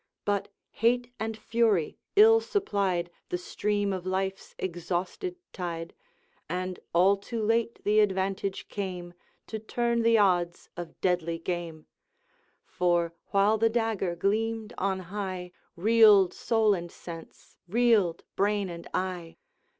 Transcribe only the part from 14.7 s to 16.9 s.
on high, Reeled soul